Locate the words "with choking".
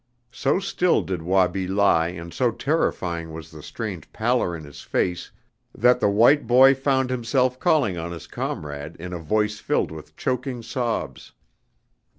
9.91-10.63